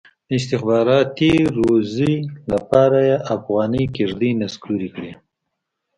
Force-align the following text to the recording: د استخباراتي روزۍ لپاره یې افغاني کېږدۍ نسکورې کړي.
د 0.27 0.29
استخباراتي 0.39 1.33
روزۍ 1.57 2.15
لپاره 2.51 2.99
یې 3.09 3.17
افغاني 3.35 3.83
کېږدۍ 3.95 4.31
نسکورې 4.41 4.89
کړي. 4.95 5.13